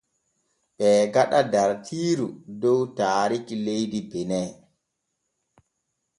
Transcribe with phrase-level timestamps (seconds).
[0.77, 2.27] Ɓee gaɗa dartiiru
[2.61, 4.41] dow taarikki leydi Bene.